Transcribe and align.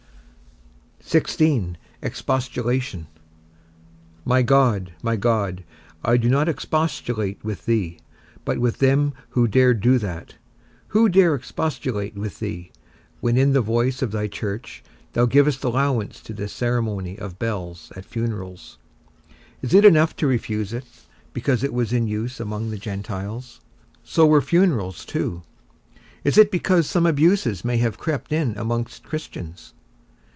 XVI. 1.03 1.75
EXPOSTULATION. 2.01 3.05
My 4.23 4.41
God, 4.43 4.93
my 5.03 5.17
God, 5.17 5.65
I 6.05 6.15
do 6.15 6.29
not 6.29 6.47
expostulate 6.47 7.43
with 7.43 7.65
thee, 7.65 7.97
but 8.45 8.59
with 8.59 8.77
them 8.77 9.13
who 9.31 9.45
dare 9.45 9.73
do 9.73 9.97
that; 9.97 10.35
who 10.89 11.09
dare 11.09 11.35
expostulate 11.35 12.15
with 12.15 12.39
thee, 12.39 12.71
when 13.19 13.35
in 13.35 13.51
the 13.51 13.59
voice 13.59 14.01
of 14.01 14.11
thy 14.13 14.27
church 14.27 14.83
thou 15.11 15.25
givest 15.25 15.65
allowance 15.65 16.21
to 16.21 16.33
this 16.33 16.53
ceremony 16.53 17.19
of 17.19 17.37
bells 17.39 17.91
at 17.97 18.05
funerals. 18.05 18.77
Is 19.61 19.73
it 19.73 19.83
enough 19.83 20.15
to 20.17 20.27
refuse 20.27 20.71
it, 20.71 20.85
because 21.33 21.61
it 21.61 21.73
was 21.73 21.91
in 21.91 22.07
use 22.07 22.39
among 22.39 22.69
the 22.69 22.77
Gentiles? 22.77 23.59
so 24.01 24.25
were 24.25 24.41
funerals 24.41 25.03
too. 25.03 25.41
Is 26.23 26.37
it 26.37 26.51
because 26.51 26.87
some 26.89 27.05
abuses 27.07 27.65
may 27.65 27.77
have 27.77 27.97
crept 27.99 28.31
in 28.31 28.57
amongst 28.57 29.03
Christians? 29.03 29.73